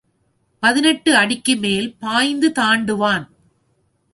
[0.63, 3.25] பதினெட்டு அடிக்கு மேல் பாய்ந்து தாண்டுவான்.